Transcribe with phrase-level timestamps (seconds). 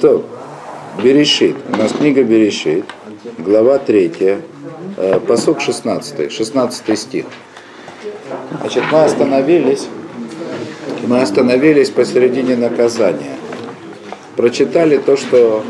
[0.00, 0.24] То,
[1.02, 1.56] Берешит.
[1.72, 2.84] У нас книга Берешит,
[3.38, 4.38] глава 3,
[4.96, 7.24] э, посок 16, 16 стих.
[8.60, 9.86] Значит, мы остановились,
[11.06, 13.36] мы остановились посередине наказания.
[14.36, 15.64] Прочитали то, что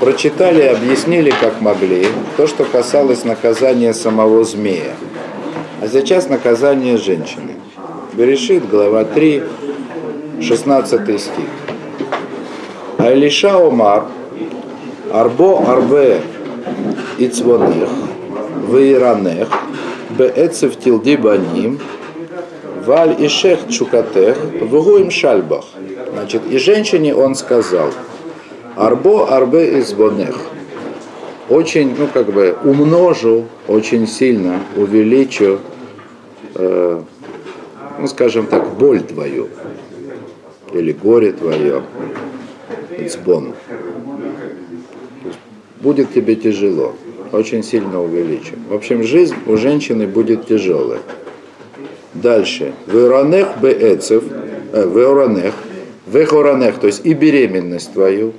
[0.00, 2.06] прочитали объяснили, как могли,
[2.36, 4.94] то, что касалось наказания самого змея.
[5.80, 7.56] А сейчас наказание женщины.
[8.14, 9.42] Берешит, глава 3,
[10.40, 11.44] 16 стих.
[12.98, 14.04] Айлиша Омар,
[15.12, 16.20] Арбо Арбе
[17.18, 17.88] Ицвонех,
[18.68, 19.48] Вейранех,
[20.10, 21.80] Беэцев Тилди Баним,
[22.86, 25.64] Валь Ишех Чукатех, Вгуим Шальбах.
[26.12, 27.90] Значит, и женщине он сказал,
[28.76, 30.36] Арбо Арбе Ицвонех,
[31.48, 35.60] очень, ну как бы, умножу, очень сильно увеличу,
[36.54, 37.00] э,
[37.98, 39.48] ну скажем так, боль твою,
[40.72, 41.82] или горе твое,
[42.98, 43.54] Ицбон.
[45.80, 46.94] Будет тебе тяжело,
[47.32, 48.64] очень сильно увеличим.
[48.68, 51.00] В общем, жизнь у женщины будет тяжелая.
[52.14, 52.72] Дальше.
[52.86, 54.24] Веоранех беэцев,
[54.72, 55.54] э, веоранех,
[56.06, 58.32] вехоранех, то есть и беременность твою.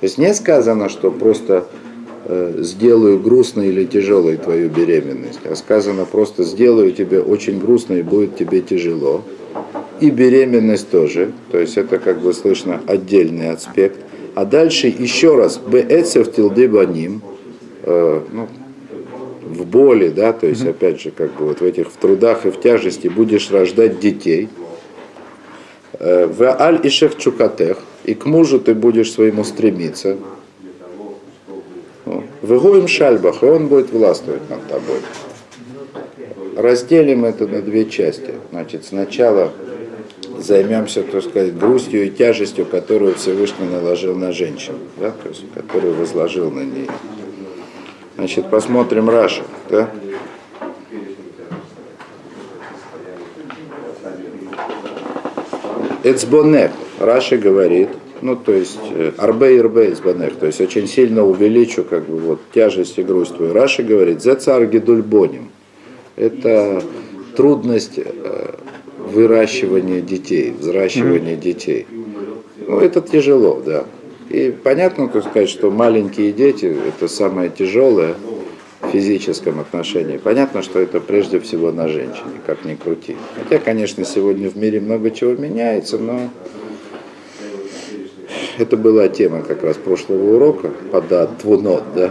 [0.00, 1.66] То есть не сказано, что просто
[2.24, 8.02] э, сделаю грустной или тяжелой твою беременность, а сказано просто сделаю тебе очень грустно и
[8.02, 9.22] будет тебе тяжело
[10.00, 14.00] и беременность тоже, то есть это как бы слышно отдельный аспект.
[14.34, 17.22] А дальше еще раз, беэцев тилды баним,
[17.84, 18.48] э, ну,
[19.42, 22.50] в боли, да, то есть опять же как бы вот в этих в трудах и
[22.50, 24.48] в тяжести будешь рождать детей.
[26.00, 30.16] Э, в аль и чукатех, и к мужу ты будешь своему стремиться.
[32.42, 34.98] В Шальбах, и он будет властвовать над тобой.
[36.56, 38.34] Разделим это на две части.
[38.50, 39.52] Значит, сначала
[40.38, 45.94] займемся, так сказать, грустью и тяжестью, которую Всевышний наложил на женщин, да, то есть, которую
[45.94, 46.88] возложил на ней.
[48.16, 49.90] Значит, посмотрим Раша, да?
[56.04, 57.88] Эцбонех, Раши говорит,
[58.20, 62.18] ну, то есть, э, арбе и рбе эцбонех, то есть, очень сильно увеличу, как бы,
[62.18, 63.54] вот, тяжесть и грусть твою.
[63.54, 65.50] Раши говорит, зе цар гидульбоним.
[66.16, 66.82] Это
[67.36, 68.54] трудность э,
[68.98, 71.40] выращивание детей, взращивание mm-hmm.
[71.40, 71.86] детей.
[72.66, 73.84] Ну, это тяжело, да.
[74.30, 78.14] И понятно, так сказать, что маленькие дети– это самое тяжелое
[78.80, 80.16] в физическом отношении.
[80.16, 83.16] Понятно, что это прежде всего на женщине, как ни крути.
[83.42, 86.30] Хотя, конечно, сегодня в мире много чего меняется, но
[88.58, 92.10] это была тема как раз прошлого урока, подат твунот, да,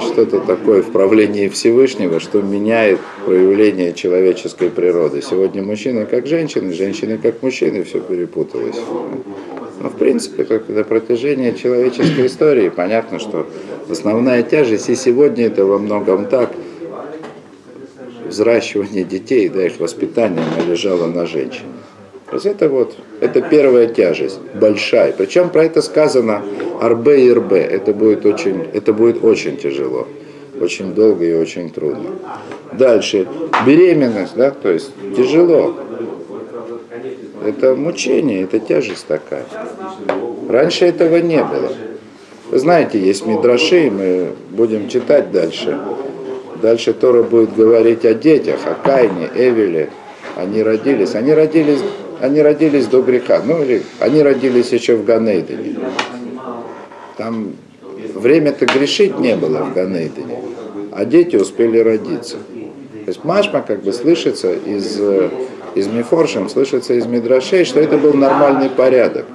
[0.00, 5.22] что-то такое в правлении Всевышнего, что меняет проявление человеческой природы.
[5.22, 8.80] Сегодня мужчины как женщины, женщины как мужчины, все перепуталось.
[9.80, 13.46] Но в принципе, как на протяжении человеческой истории, понятно, что
[13.88, 16.50] основная тяжесть, и сегодня это во многом так,
[18.26, 21.66] взращивание детей, да, их воспитание лежало на женщине.
[22.32, 25.12] Есть это вот, это первая тяжесть, большая.
[25.12, 26.42] Причем про это сказано
[26.80, 27.60] арбе и рбе.
[27.60, 30.06] Это будет очень, это будет очень тяжело,
[30.60, 32.10] очень долго и очень трудно.
[32.72, 33.26] Дальше,
[33.66, 35.74] беременность, да, то есть тяжело.
[37.44, 39.44] Это мучение, это тяжесть такая.
[40.48, 41.72] Раньше этого не было.
[42.50, 45.78] Вы знаете, есть мидраши, мы будем читать дальше.
[46.62, 49.88] Дальше Тора будет говорить о детях, о Кайне, Эвеле.
[50.36, 51.14] Они родились.
[51.14, 51.80] Они родились
[52.20, 55.76] они родились до греха, ну или они родились еще в Ганейдене.
[57.16, 57.52] Там
[58.14, 60.38] время-то грешить не было в Ганейдене,
[60.92, 62.36] а дети успели родиться.
[62.36, 65.00] То есть Машма как бы слышится из,
[65.74, 69.26] из Мифоршем, слышится из Мидрашей, что это был нормальный порядок.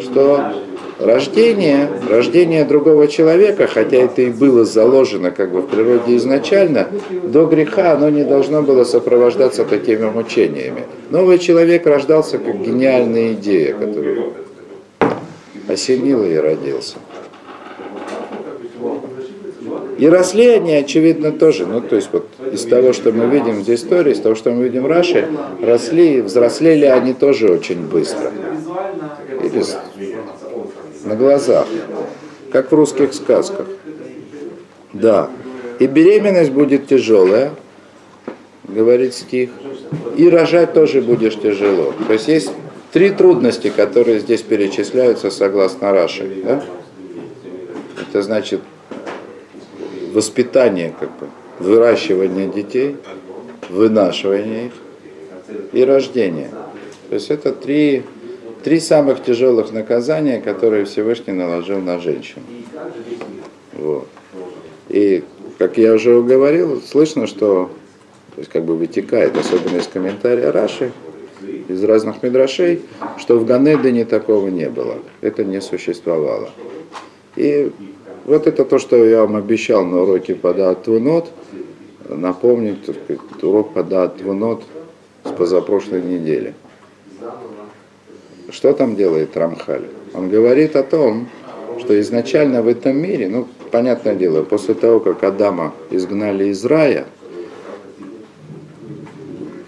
[0.00, 0.54] Что
[0.98, 6.88] Рождение, рождение другого человека, хотя это и было заложено как бы в природе изначально,
[7.22, 10.84] до греха оно не должно было сопровождаться такими мучениями.
[11.10, 14.32] Новый человек рождался как гениальная идея, которая
[15.68, 16.96] осенила и родился.
[19.98, 21.66] И росли они, очевидно, тоже.
[21.66, 24.64] Ну, то есть вот из того, что мы видим в истории, из того, что мы
[24.64, 25.28] видим в Раше,
[25.60, 28.32] росли, взрослели они тоже очень быстро.
[29.42, 29.62] Или
[31.08, 31.66] на глазах,
[32.52, 33.66] как в русских сказках.
[34.92, 35.30] Да.
[35.78, 37.52] И беременность будет тяжелая,
[38.64, 39.50] говорит стих,
[40.16, 41.94] и рожать тоже будешь тяжело.
[42.06, 42.50] То есть есть
[42.92, 46.42] три трудности, которые здесь перечисляются согласно Раши.
[46.44, 46.64] Да?
[48.08, 48.60] Это значит
[50.12, 51.28] воспитание, как бы,
[51.58, 52.96] выращивание детей,
[53.70, 54.72] вынашивание их
[55.72, 56.50] и рождение.
[57.08, 58.02] То есть это три,
[58.62, 62.44] три самых тяжелых наказания, которые Всевышний наложил на женщину.
[63.72, 64.08] Вот.
[64.88, 65.24] И,
[65.58, 67.70] как я уже говорил, слышно, что
[68.38, 70.92] то есть как бы вытекает, особенно из комментария Раши,
[71.66, 72.82] из разных мидрашей,
[73.16, 74.98] что в Ганедене такого не было.
[75.20, 76.50] Это не существовало.
[77.34, 77.72] И
[78.24, 81.32] вот это то, что я вам обещал на уроке Падат Твунот,
[82.08, 84.62] напомнить, так сказать, урок Падат Твунот
[85.24, 86.54] с позапрошлой недели.
[88.50, 89.84] Что там делает Рамхаль?
[90.14, 91.28] Он говорит о том,
[91.80, 97.06] что изначально в этом мире, ну, понятное дело, после того, как Адама изгнали из рая,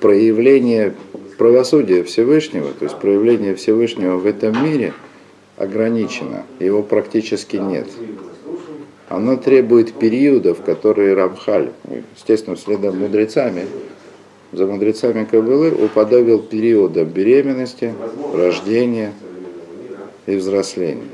[0.00, 0.94] проявление
[1.36, 4.94] правосудия Всевышнего, то есть проявление Всевышнего в этом мире
[5.58, 7.86] ограничено, его практически нет.
[9.10, 11.70] Оно требует периодов, которые Рамхаль,
[12.16, 13.66] естественно, следом мудрецами,
[14.52, 17.94] за мудрецами Кабылы уподобил периодам беременности,
[18.34, 19.12] рождения
[20.26, 21.04] и взросления.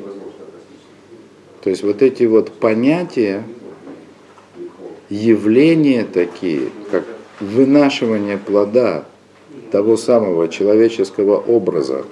[1.62, 3.42] То есть вот эти вот понятия,
[5.10, 7.04] явления такие, как
[7.40, 9.04] вынашивание плода
[9.70, 12.04] того самого человеческого образа,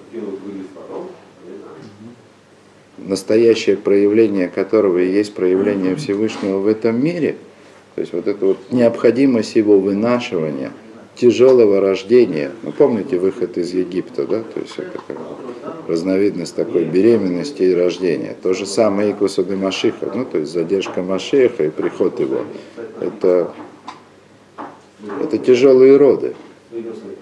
[2.99, 7.37] настоящее проявление которого и есть проявление Всевышнего в этом мире,
[7.95, 10.73] то есть вот эта вот необходимость его вынашивания,
[11.17, 15.17] тяжелого рождения, ну помните выход из Египта, да, то есть это как
[15.89, 18.37] разновидность такой беременности и рождения.
[18.43, 22.45] То же самое и Кусуды Машиха, ну то есть задержка Машеха и приход его.
[23.01, 23.53] Это
[25.21, 26.35] это тяжелые роды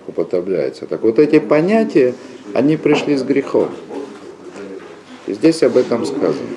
[0.07, 0.87] употребляется.
[0.87, 2.15] Так вот эти понятия,
[2.55, 3.69] они пришли с грехом.
[5.27, 6.49] И здесь об этом сказано.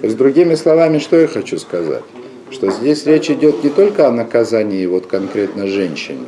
[0.00, 2.04] То есть, другими словами, что я хочу сказать?
[2.50, 6.26] Что здесь речь идет не только о наказании вот конкретно женщине,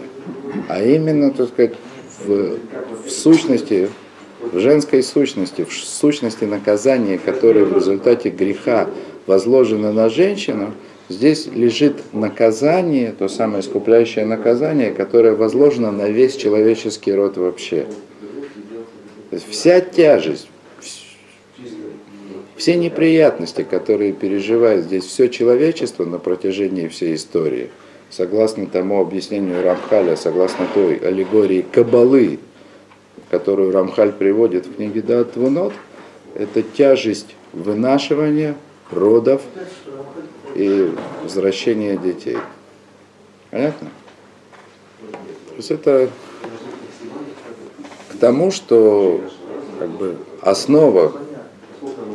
[0.69, 1.75] а именно, так сказать,
[2.25, 2.59] в,
[3.06, 3.88] в сущности,
[4.41, 8.88] в женской сущности, в сущности наказания, которое в результате греха
[9.26, 10.75] возложено на женщину–
[11.09, 17.87] Здесь лежит наказание, то самое искупляющее наказание, которое возложено на весь человеческий род вообще.
[19.31, 20.48] То есть вся тяжесть,
[22.58, 27.70] все неприятности, которые переживает здесь все человечество на протяжении всей истории,
[28.10, 32.38] согласно тому объяснению Рамхаля, согласно той аллегории Кабалы,
[33.31, 35.72] которую Рамхаль приводит в книге Дат Вунот,
[36.34, 38.56] это тяжесть вынашивания
[38.90, 39.43] родов,
[40.54, 42.38] и возвращение детей.
[43.50, 43.90] Понятно?
[45.00, 46.11] То есть это
[48.11, 49.20] к тому, что
[49.78, 51.12] как бы основа,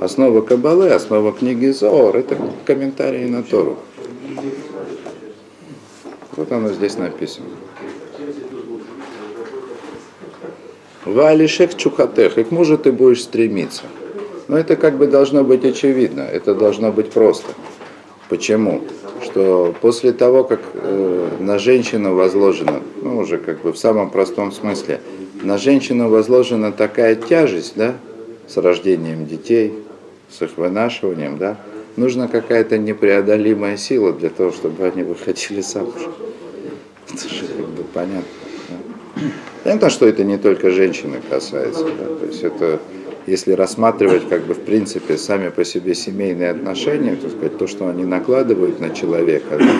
[0.03, 3.77] основа Кабалы, основа книги Зоор, это комментарии на Тору.
[6.35, 7.47] Вот оно здесь написано.
[11.05, 13.83] Валишек чухатех, и к мужу ты будешь стремиться.
[14.47, 17.53] Но это как бы должно быть очевидно, это должно быть просто.
[18.29, 18.81] Почему?
[19.21, 24.51] Что после того, как э, на женщину возложено, ну уже как бы в самом простом
[24.51, 24.99] смысле,
[25.41, 27.95] на женщину возложена такая тяжесть, да,
[28.47, 29.73] с рождением детей,
[30.33, 31.57] с их вынашиванием, да,
[31.95, 36.01] нужна какая-то непреодолимая сила для того, чтобы они выходили замуж.
[37.13, 38.23] Это же как бы понятно.
[38.69, 39.21] Да?
[39.63, 42.79] Понятно, что это не только женщины касается, да, то есть это
[43.27, 47.87] если рассматривать как бы в принципе сами по себе семейные отношения, то сказать, то, что
[47.87, 49.71] они накладывают на человека, да,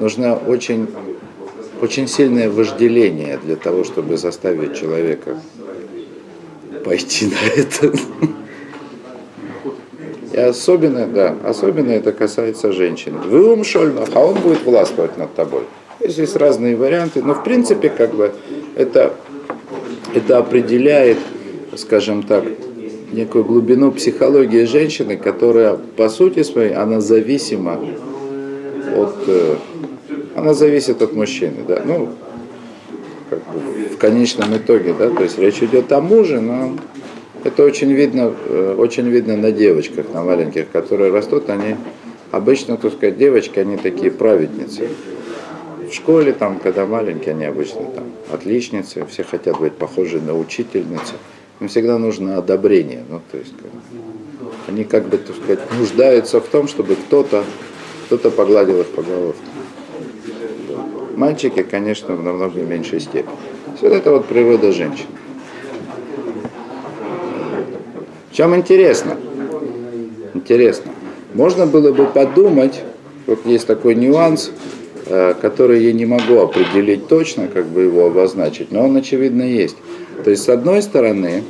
[0.00, 0.88] нужно очень,
[1.80, 5.38] очень сильное вожделение для того, чтобы заставить человека
[6.84, 7.92] пойти на это.
[10.38, 13.16] И особенно, да, особенно это касается женщин.
[13.26, 15.62] Вы умшольнов, а он будет властвовать над тобой.
[15.98, 18.32] Здесь разные варианты, но в принципе как бы
[18.76, 19.14] это,
[20.14, 21.18] это определяет,
[21.74, 22.44] скажем так,
[23.10, 27.80] некую глубину психологии женщины, которая по сути своей, она зависима
[28.96, 29.56] от, э,
[30.36, 32.10] она зависит от мужчины, да, ну,
[33.28, 36.76] как бы в конечном итоге, да, то есть речь идет о муже, но
[37.48, 41.76] это очень видно, э, очень видно на девочках, на маленьких, которые растут, они
[42.30, 44.88] обычно, так сказать, девочки, они такие праведницы.
[45.90, 51.14] В школе, там, когда маленькие, они обычно там отличницы, все хотят быть похожи на учительницу
[51.60, 53.04] им всегда нужно одобрение.
[53.08, 53.54] Ну, то есть,
[54.68, 57.44] они как бы, так сказать, нуждаются в том, чтобы кто-то
[58.10, 59.42] кто погладил их по головке.
[61.14, 63.34] Мальчики, конечно, в намного меньшей степени.
[63.76, 65.04] Все это вот природа женщин.
[68.27, 69.16] В чем интересно?
[70.32, 70.92] Интересно.
[71.34, 72.84] Можно было бы подумать,
[73.26, 74.52] вот есть такой нюанс,
[75.06, 79.76] э, который я не могу определить точно, как бы его обозначить, но он очевидно есть
[80.22, 81.42] То есть, с одной стороны,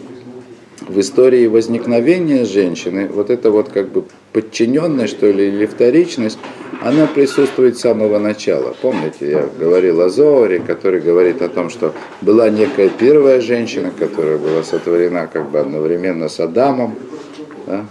[0.80, 6.38] в истории возникновения женщины, вот это вот как бы подчиненность, что ли, или вторичность,
[6.83, 8.75] она присутствует с самого начала.
[8.81, 14.39] Помните, я говорил о Зоаре, который говорит о том, что была некая первая женщина, которая
[14.39, 16.95] была сотворена как бы одновременно с Адамом.
[17.67, 17.85] Да?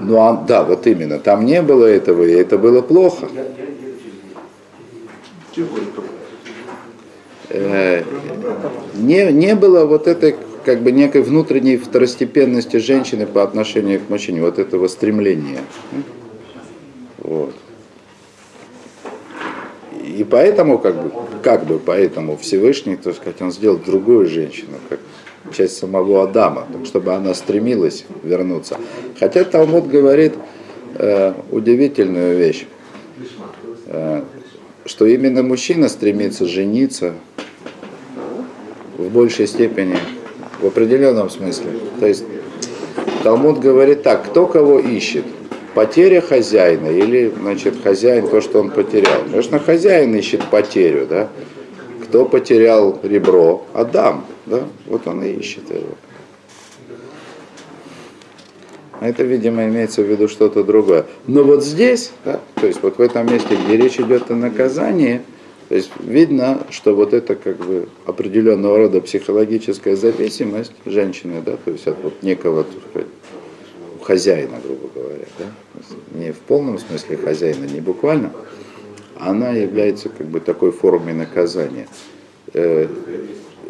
[0.00, 3.28] Ну, а, да, вот именно, там не было этого, и это было плохо.
[7.50, 8.04] Э,
[8.94, 14.42] не, не было вот этой как бы некой внутренней второстепенности женщины по отношению к мужчине,
[14.42, 15.60] вот этого стремления.
[17.28, 17.54] Вот.
[20.02, 24.98] И поэтому, как бы, как бы поэтому Всевышний, так сказать, он сделал другую женщину, как
[25.54, 28.78] часть самого Адама, чтобы она стремилась вернуться.
[29.20, 30.34] Хотя Талмуд говорит
[30.94, 32.66] э, удивительную вещь,
[33.86, 34.22] э,
[34.86, 37.12] что именно мужчина стремится жениться
[38.96, 39.98] в большей степени,
[40.62, 41.72] в определенном смысле.
[42.00, 42.24] То есть
[43.22, 45.24] Талмуд говорит так, кто кого ищет,
[45.78, 49.22] потеря хозяина или, значит, хозяин то, что он потерял.
[49.30, 51.28] Конечно, хозяин ищет потерю, да.
[52.02, 53.64] Кто потерял ребро?
[53.74, 54.64] Адам, да.
[54.86, 55.94] Вот он и ищет его.
[59.00, 61.06] Это, видимо, имеется в виду что-то другое.
[61.28, 65.20] Но вот здесь, да, то есть вот в этом месте, где речь идет о наказании,
[65.68, 71.70] то есть видно, что вот это как бы определенного рода психологическая зависимость женщины, да, то
[71.70, 73.08] есть от вот некого так сказать,
[74.08, 75.44] хозяина, грубо говоря, да,
[76.18, 78.32] не в полном смысле хозяина, не буквально,
[79.18, 81.86] она является как бы такой формой наказания.
[82.54, 82.88] Э,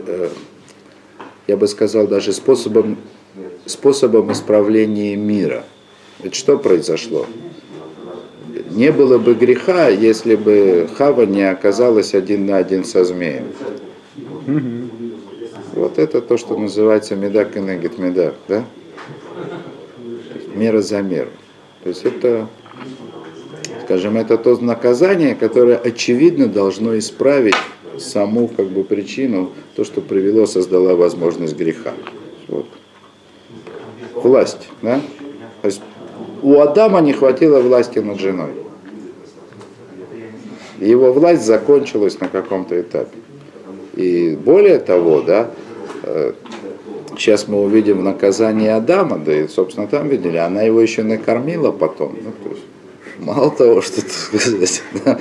[0.07, 0.29] э,
[1.49, 2.99] я бы сказал, даже способом,
[3.67, 5.65] способом исправления мира.
[6.23, 7.27] Ведь что произошло?
[8.71, 13.47] Не было бы греха, если бы Хава не оказалась один на один со змеем.
[15.75, 18.65] Вот это то, что называется медак и негет медак, да?
[20.59, 21.31] Мера за меру.
[21.83, 22.49] То есть это,
[23.85, 27.55] скажем, это то наказание, которое очевидно должно исправить
[27.99, 31.93] саму как бы причину, то, что привело, создала возможность греха.
[32.49, 32.67] Вот.
[34.15, 35.01] Власть, да?
[35.63, 35.81] То есть
[36.43, 38.51] у Адама не хватило власти над женой.
[40.81, 43.17] Его власть закончилась на каком-то этапе.
[43.95, 45.51] И более того, да,
[46.05, 46.33] э,
[47.19, 52.17] сейчас мы увидим наказание Адама, да и, собственно, там видели, она его еще накормила потом.
[52.23, 52.63] Ну, то есть,
[53.19, 55.19] мало того, что, сказать, да,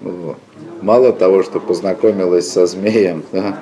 [0.00, 0.36] вот,
[0.80, 3.60] мало того, что познакомилась со змеем, да,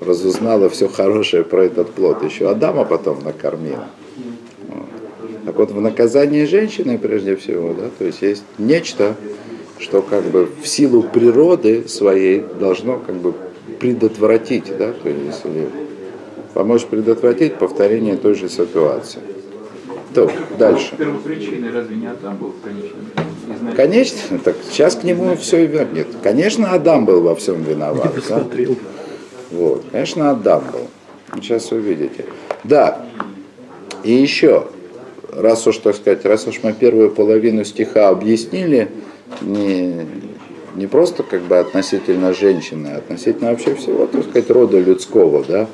[0.00, 3.88] разузнала все хорошее про этот плод, еще Адама потом накормила.
[5.44, 9.14] Так вот, в наказании женщины, прежде всего, да, то есть есть нечто,
[9.78, 13.32] что как бы в силу природы своей должно как бы
[13.78, 15.44] предотвратить, да, то есть
[16.56, 19.20] помочь предотвратить повторение той же ситуации.
[20.14, 20.96] То, дальше.
[20.96, 26.06] Первопричиной разве не Адам был в Конечно, так сейчас к нему все и вернет.
[26.22, 28.14] Конечно, Адам был во всем виноват.
[28.30, 28.42] Да?
[29.50, 30.88] Вот, конечно, Адам был.
[31.42, 32.24] Сейчас увидите.
[32.64, 33.04] Да,
[34.02, 34.68] и еще,
[35.32, 38.88] раз уж, так сказать, раз уж мы первую половину стиха объяснили,
[39.42, 40.06] не,
[40.74, 45.68] не просто как бы относительно женщины, а относительно вообще всего, так сказать, рода людского, да,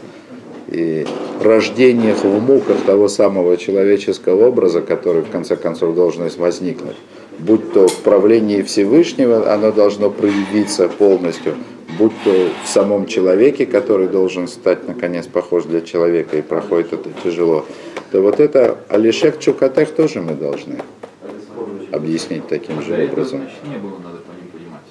[0.73, 1.07] и
[1.41, 6.97] рождениях в муках того самого человеческого образа, который в конце концов должен возникнуть.
[7.39, 11.55] Будь то в правлении Всевышнего, оно должно проявиться полностью,
[11.99, 17.11] будь то в самом человеке, который должен стать наконец похож для человека и проходит это
[17.23, 17.67] тяжело,
[18.11, 20.79] то вот это Алишек Чукатех тоже мы должны
[21.91, 23.43] объяснить таким же образом.
[23.43, 24.83] Этого, значит, не было, надо по ним понимать.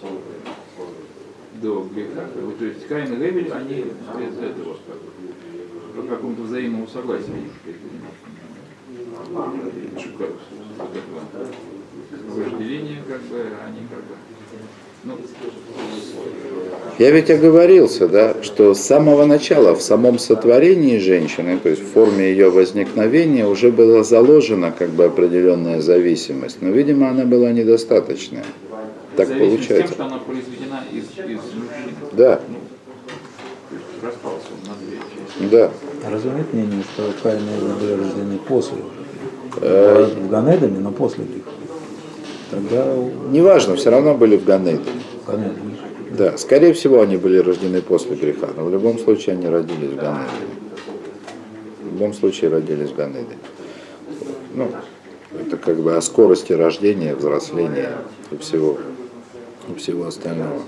[1.61, 2.27] До греха.
[2.59, 3.85] То есть Каин и Гевель, они
[4.19, 4.75] без этого
[5.91, 7.35] как бы, по какому-то взаимному согласию
[10.01, 10.35] шукают
[12.27, 14.15] вожделения, как бы, они как бы,
[15.03, 15.17] ну,
[16.99, 21.87] Я ведь оговорился, да, что с самого начала в самом сотворении женщины, то есть в
[21.87, 28.45] форме ее возникновения, уже была заложена как бы определенная зависимость, но, видимо, она была недостаточная.
[29.15, 29.75] Так получается.
[29.75, 31.95] тем, что она произведена из, из мужчин.
[32.13, 32.55] Да, Ну,
[33.69, 35.40] то есть распался он на две части.
[35.51, 35.71] Да.
[36.09, 39.61] Разве нет мнения, что Каин и Эва были рождены после уже?
[39.61, 41.43] Э, В Ганедаме, но после них.
[42.49, 42.95] Тогда
[43.29, 44.83] Неважно, все равно были в Ганейде.
[45.27, 45.77] Ганедам.
[46.17, 49.95] Да, скорее всего, они были рождены после греха, но в любом случае они родились в
[49.95, 50.29] Ганейде.
[51.83, 53.37] В любом случае родились в Ганейде.
[54.53, 54.69] Ну,
[55.39, 57.91] это как бы о скорости рождения, взросления
[58.31, 58.77] и всего,
[59.69, 60.61] и всего остального.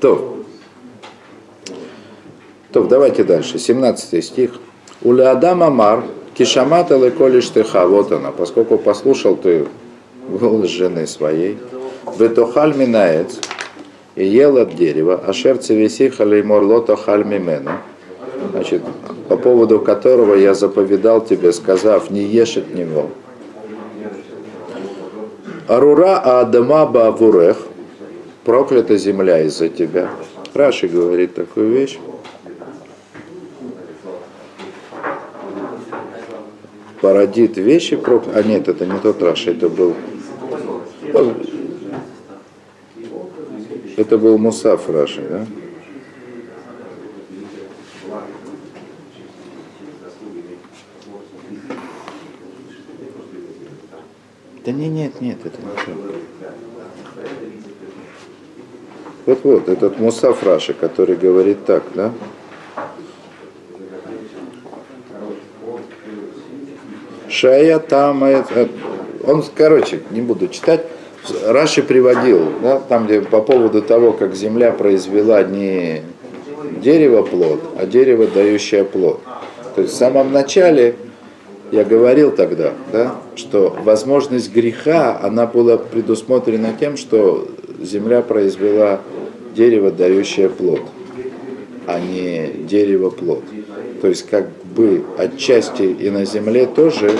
[0.00, 0.38] То,
[2.72, 3.58] То, давайте дальше.
[3.58, 4.52] 17 стих.
[5.02, 9.66] Уля Адам Амар, кишамата леколиш тыха, вот она, поскольку послушал ты
[10.28, 11.58] голос жены своей,
[12.18, 13.38] ветохаль минаец,
[14.16, 17.70] и ел от дерева, а шерце виси халеймор лото халь мимену,
[18.50, 18.82] значит,
[19.28, 23.10] по поводу которого я заповедал тебе, сказав, не ешь от него.
[25.68, 27.58] Арура Адама Бавурех,
[28.44, 30.10] проклята земля из-за тебя.
[30.54, 31.98] Раши говорит такую вещь.
[37.00, 38.32] Породит вещи прокля...
[38.34, 39.94] А нет, это не тот Раши, это был...
[43.96, 45.46] Это был Мусаф Раши, да?
[54.64, 56.52] Да не, нет, нет, это не то.
[59.26, 62.12] Вот-вот, этот Мусаф Раши, который говорит так, да?
[67.38, 68.68] Шая там, это,
[69.24, 70.84] он, короче, не буду читать,
[71.46, 76.02] Раши приводил, да, там, где по поводу того, как земля произвела не
[76.82, 79.20] дерево плод, а дерево, дающее плод.
[79.76, 80.96] То есть в самом начале
[81.70, 87.46] я говорил тогда, да, что возможность греха, она была предусмотрена тем, что
[87.80, 88.98] земля произвела
[89.54, 90.80] дерево, дающее плод,
[91.86, 93.44] а не дерево плод.
[94.00, 97.10] То есть как бы отчасти и на земле тоже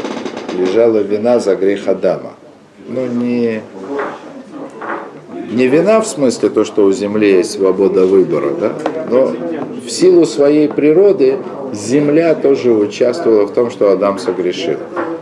[0.57, 2.33] лежала вина за грех Адама.
[2.89, 3.63] Но не,
[5.51, 8.73] не вина в смысле то, что у земли есть свобода выбора, да?
[9.11, 9.33] но
[9.85, 11.39] в силу своей природы
[11.73, 14.79] земля тоже участвовала в том, что Адам согрешил.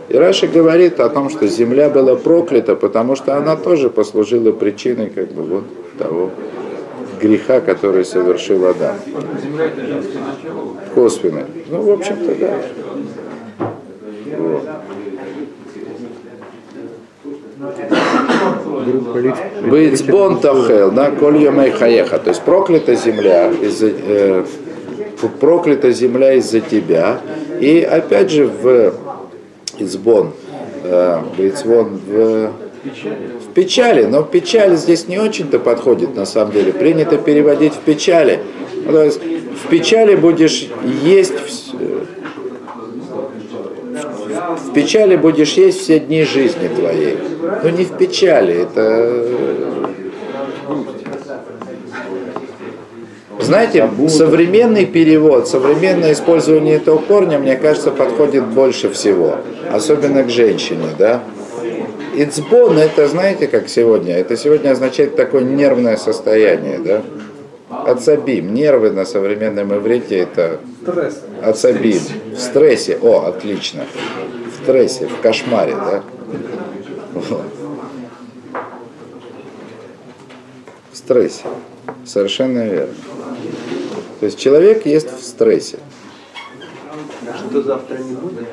[0.09, 5.09] И Раша говорит о том, что земля была проклята, потому что она тоже послужила причиной
[5.09, 5.63] как бы, вот,
[5.97, 6.31] того
[7.19, 8.95] греха, который совершил Адам.
[10.93, 11.45] Косвенно.
[11.69, 12.53] Ну, в общем-то, да.
[14.37, 14.63] Вот.
[19.69, 22.19] Бейцбон тахел, да, коль йомей хаеха.
[22.19, 24.45] То есть проклята земля из-за э,
[25.39, 27.19] проклята земля из-за тебя.
[27.59, 28.93] И опять же в
[29.79, 30.31] Ицбон,
[30.83, 32.51] э, Бейцбон в
[32.83, 36.71] в печали, но печаль здесь не очень-то подходит на самом деле.
[36.71, 38.41] Принято переводить в печали.
[38.85, 40.67] Ну, то есть в печали будешь
[41.03, 41.33] есть
[44.63, 47.17] в печали будешь есть все дни жизни твоей.
[47.63, 49.25] Но не в печали, это
[53.39, 59.37] Знаете, современный перевод, современное использование этого корня, мне кажется, подходит больше всего.
[59.71, 61.23] Особенно к женщине, да?
[62.23, 64.15] Ицбон, это знаете, как сегодня?
[64.15, 67.03] Это сегодня означает такое нервное состояние, да?
[67.69, 68.55] Ацабим.
[68.55, 70.59] Нервы на современном иврите это
[71.43, 72.01] ацабим.
[72.33, 72.97] В стрессе.
[73.01, 73.85] О, отлично.
[74.51, 76.03] В стрессе, в кошмаре, да?
[80.91, 81.43] В стрессе.
[82.03, 82.95] Совершенно верно.
[84.19, 85.77] То есть человек есть в стрессе.
[87.49, 88.47] Что завтра не будет?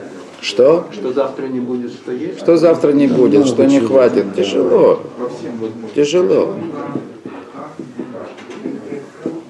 [0.44, 0.86] Что?
[0.92, 2.38] Что завтра не будет, что есть?
[2.38, 4.34] Что завтра не будет, что не хватит?
[4.36, 5.00] Тяжело.
[5.94, 6.54] Тяжело.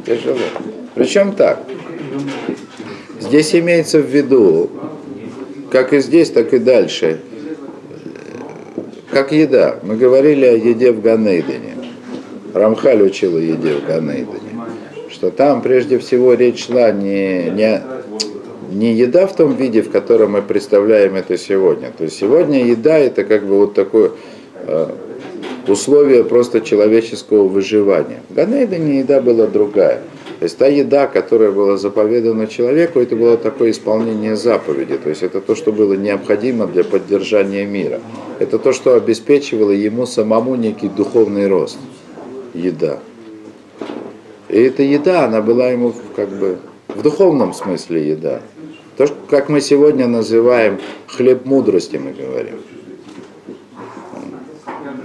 [0.06, 0.38] Тяжело.
[0.94, 1.64] Причем так.
[3.18, 4.70] Здесь имеется в виду,
[5.72, 7.18] как и здесь, так и дальше,
[9.10, 9.80] как еда.
[9.82, 11.74] Мы говорили о еде в Ганейдене.
[12.52, 14.62] Рамхаль учил о еде в Ганейдене.
[15.10, 17.82] Что там прежде всего речь шла не, не,
[18.74, 21.92] не еда в том виде, в котором мы представляем это сегодня.
[21.96, 24.10] То есть сегодня еда это как бы вот такое
[24.66, 24.88] э,
[25.68, 28.20] условие просто человеческого выживания.
[28.28, 30.02] В Ганейдене еда была другая.
[30.40, 34.98] То есть та еда, которая была заповедана человеку, это было такое исполнение заповеди.
[34.98, 38.00] То есть это то, что было необходимо для поддержания мира.
[38.40, 41.78] Это то, что обеспечивало ему самому некий духовный рост.
[42.52, 42.98] Еда.
[44.48, 46.58] И эта еда, она была ему как бы
[46.88, 48.40] в духовном смысле еда.
[48.96, 52.60] То, как мы сегодня называем хлеб мудрости, мы говорим.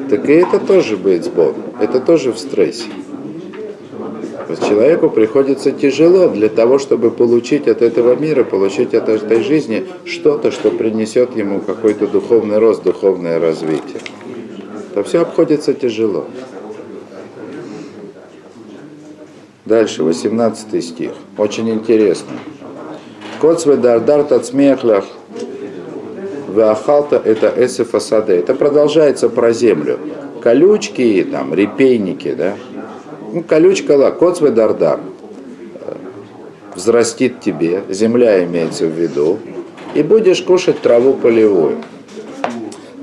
[0.10, 1.64] Так и это тоже с Богом.
[1.80, 2.86] Это тоже в стрессе.
[4.68, 10.52] Человеку приходится тяжело для того, чтобы получить от этого мира, получить от этой жизни что-то,
[10.52, 14.02] что принесет ему какой-то духовный рост, духовное развитие.
[14.96, 16.26] То все обходится тяжело.
[19.66, 21.12] Дальше, 18 стих.
[21.38, 22.34] Очень интересно.
[23.40, 25.06] Коцве дардар тацмехлях
[26.50, 28.36] Веахалта это эсефасаде.
[28.36, 30.00] Это продолжается про землю.
[30.42, 32.56] Колючки, там, репейники, да.
[33.34, 35.00] Ну, колючка, ла, коцве дардар.
[36.74, 39.40] В взрастит тебе, земля имеется в виду,
[39.94, 41.78] и будешь кушать траву полевую.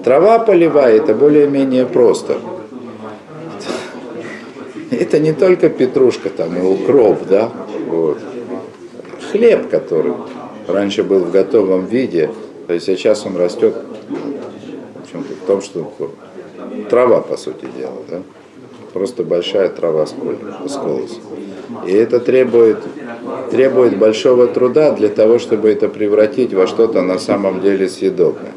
[0.03, 2.38] Трава полевая это более-менее просто.
[4.90, 7.51] Это не только петрушка там и укроп, да,
[7.88, 8.18] вот.
[9.31, 10.12] Хлеб, который
[10.67, 12.31] раньше был в готовом виде,
[12.67, 15.93] то есть сейчас он растет в, общем-то, в том, что
[16.89, 18.23] трава, по сути дела, да?
[18.93, 20.15] просто большая трава с
[20.73, 21.21] колос.
[21.87, 22.79] И это требует,
[23.51, 28.53] требует большого труда для того, чтобы это превратить во что-то на самом деле съедобное.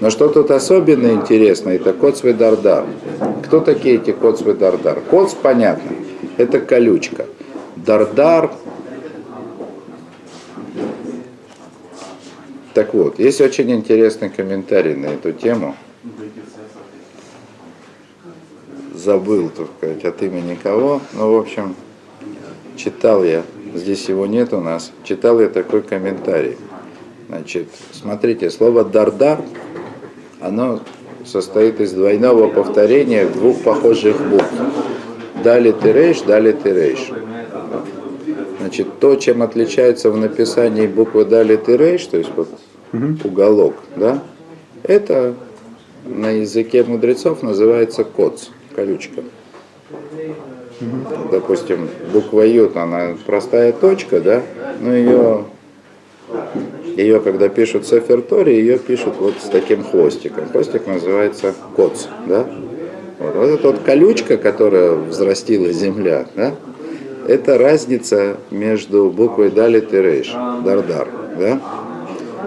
[0.00, 2.86] Но что тут особенно интересно, это коцвы дардар.
[3.44, 5.00] Кто такие эти коцвы дардар?
[5.10, 5.92] Коц, понятно,
[6.36, 7.26] это колючка.
[7.76, 8.50] Дардар
[12.76, 15.74] Так вот, есть очень интересный комментарий на эту тему.
[18.92, 21.00] Забыл, так сказать, от имени кого.
[21.14, 21.74] Ну, в общем,
[22.76, 26.58] читал я, здесь его нет у нас, читал я такой комментарий.
[27.30, 29.40] Значит, смотрите, слово «дардар»,
[30.42, 30.82] оно
[31.24, 34.52] состоит из двойного повторения двух похожих букв.
[35.42, 37.10] Дали ты рейш, дали ты рейш.
[38.60, 42.48] Значит, то, чем отличается в написании буквы дали ты рейш, то есть вот
[42.92, 44.22] уголок, да,
[44.82, 45.34] это
[46.04, 49.22] на языке мудрецов называется коц, колючка.
[51.30, 54.42] Допустим, буква Ют, она простая точка, да,
[54.80, 55.44] но ее,
[56.96, 60.48] ее когда пишут в Сефертори, ее пишут вот с таким хвостиком.
[60.50, 62.46] Хвостик называется коц, да.
[63.18, 66.54] Вот, вот эта вот колючка, которая взрастила земля, да,
[67.26, 70.32] это разница между буквой Далит и Рейш,
[70.64, 71.60] Дардар, да?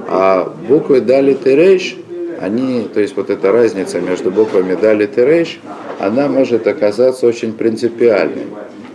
[0.08, 1.98] А буквы Далит и Рейш,
[2.40, 5.60] они, то есть вот эта разница между буквами Далит и Рейш,
[6.00, 8.48] она может оказаться очень принципиальной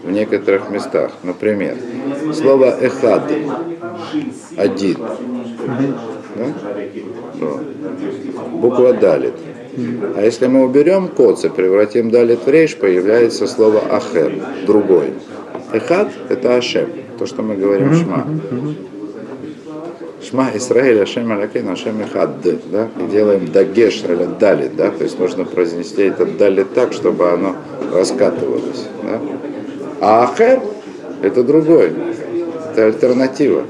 [0.03, 1.12] в некоторых местах.
[1.23, 1.77] Например,
[2.33, 3.31] слово «эхад»–
[4.57, 4.97] «один».
[6.37, 6.47] Да?
[8.53, 9.35] Буква «далит».
[10.17, 14.33] А если мы уберем коц и превратим «далит» в «рейш», появляется слово «ахер»–
[14.67, 15.14] «другой».
[15.73, 16.88] Эхад– это Ашем,
[17.19, 18.27] то, что мы говорим Шма.
[20.24, 25.18] Шма Исраиль, Ашем Алякейн, Ашем Эхад, да, и делаем дагеш или дали, да, то есть
[25.18, 27.56] нужно произнести это дали так, чтобы оно
[27.92, 29.20] раскатывалось, да.
[30.00, 30.60] А Ахер–
[31.22, 31.92] это другой,
[32.72, 33.64] это альтернатива,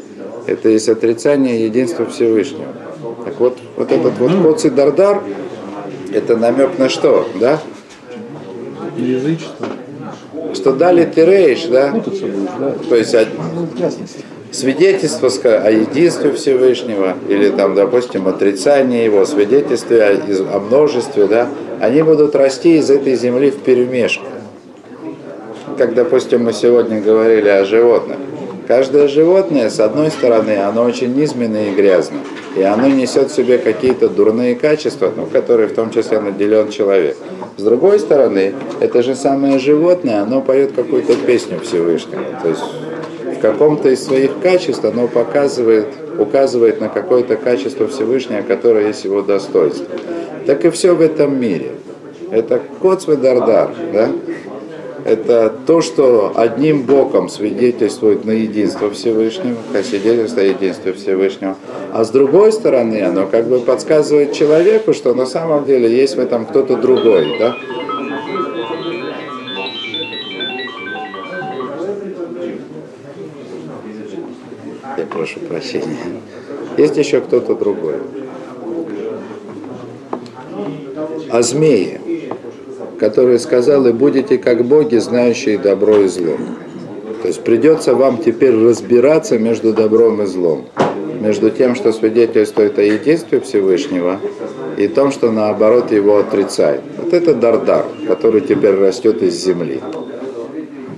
[0.47, 2.73] это есть отрицание единства Всевышнего.
[3.25, 5.23] Так вот, вот этот вот Коци Дардар,
[6.13, 7.61] это намек на что, да?
[8.97, 9.67] Язычество.
[10.55, 11.91] Что дали Тирейш, да?
[11.91, 12.75] Путаться будешь, да?
[12.89, 13.15] То есть
[13.55, 14.34] Ну, в.
[14.55, 21.49] Свидетельство о единстве Всевышнего, или там, допустим, отрицание его, свидетельстве о, о множестве, да,
[21.81, 24.27] они будут расти из этой земли в перемешку.
[25.77, 28.17] Как, допустим, мы сегодня говорили о животных.
[28.69, 32.21] Каждое животное, с одной стороны, оно очень низменное и грязное,
[32.57, 37.17] и оно несет в себе какие-то дурные качества, ну, которые в том числе наделен человек.
[37.59, 42.25] С другой стороны, это же самое животное, оно поет какую-то песню Всевышнему.
[42.43, 42.63] То есть
[43.45, 49.87] каком-то из своих качеств оно показывает, указывает на какое-то качество Всевышнего, которое есть его достоинство.
[50.47, 51.73] Так и все в этом мире.
[52.31, 54.09] Это коцведардар, да?
[55.05, 61.57] Это то, что одним боком свидетельствует на единство Всевышнего, свидетельство о единстве Всевышнего,
[61.93, 66.19] а с другой стороны оно как бы подсказывает человеку, что на самом деле есть в
[66.19, 67.55] этом кто-то другой, да?
[75.25, 76.21] Прошу прощения.
[76.77, 77.95] Есть еще кто-то другой.
[81.31, 81.99] О змее,
[82.99, 86.37] который сказал, и будете как боги, знающие добро и зло.
[87.23, 90.67] То есть придется вам теперь разбираться между добром и злом.
[91.21, 94.21] Между тем, что свидетельствует о единстве Всевышнего,
[94.77, 96.83] и том, что наоборот его отрицает.
[96.99, 99.81] Вот это дардар, который теперь растет из земли.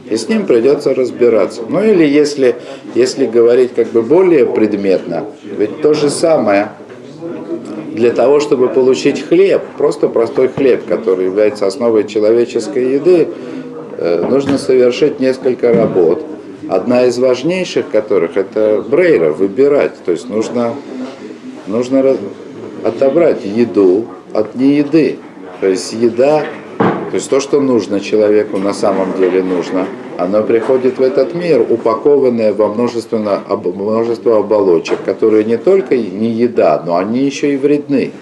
[0.08, 1.62] И с ним придется разбираться.
[1.68, 2.56] Ну или если,
[2.94, 5.24] если говорить как бы более предметно,
[5.58, 6.70] ведь то же самое
[7.92, 13.28] для того, чтобы получить хлеб, просто простой хлеб, который является основой человеческой еды,
[13.98, 16.22] э, нужно совершить несколько работ.
[16.68, 19.92] Одна из важнейших которых это брейра, выбирать.
[20.04, 20.74] То есть нужно,
[21.66, 22.16] нужно
[22.84, 25.18] отобрать еду от нееды.
[25.60, 26.44] То есть еда,
[27.10, 29.86] то есть то, что нужно человеку на самом деле нужно,
[30.18, 33.18] оно приходит в этот мир, упакованное во множество,
[33.64, 38.12] множество оболочек, которые не только не еда, но они еще и вредны.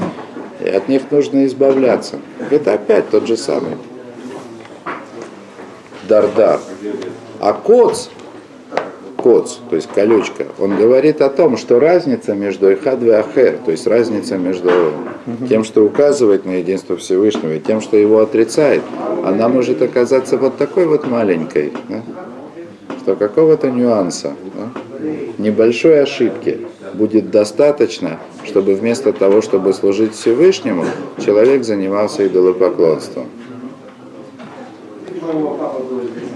[0.64, 2.16] И от них нужно избавляться.
[2.50, 3.72] Это опять тот же самый
[6.08, 6.60] дардар.
[7.40, 8.08] А коц,
[9.24, 13.70] коц, то есть колючка, он говорит о том, что разница между Эхад и Ахер, то
[13.70, 14.70] есть разница между
[15.48, 18.82] тем, что указывает на единство Всевышнего, и тем, что его отрицает,
[19.24, 22.02] она может оказаться вот такой вот маленькой, да?
[23.00, 25.08] что какого-то нюанса, да?
[25.38, 26.60] небольшой ошибки
[26.92, 30.84] будет достаточно, чтобы вместо того, чтобы служить Всевышнему,
[31.24, 33.28] человек занимался идолопоклонством.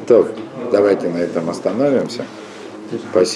[0.07, 0.33] Так,
[0.73, 2.25] давайте на этом остановимся.
[2.89, 3.21] Спасибо.